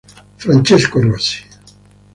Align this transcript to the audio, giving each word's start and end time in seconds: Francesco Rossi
Francesco 0.43 0.97
Rossi 0.99 1.37